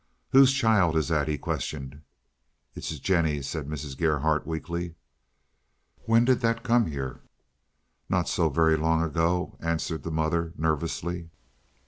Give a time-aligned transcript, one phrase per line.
[0.31, 2.01] "Whose child is that?" he questioned.
[2.73, 3.95] "It's Jennie's," said Mrs.
[3.95, 4.95] Gerhardt, weakly.
[6.05, 7.21] "When did that come here?"
[8.09, 11.29] "Not so very long ago," answered the mother, nervously.